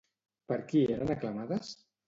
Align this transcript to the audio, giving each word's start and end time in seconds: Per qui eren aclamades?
Per 0.51 0.57
qui 0.71 0.81
eren 0.95 1.15
aclamades? 1.17 1.73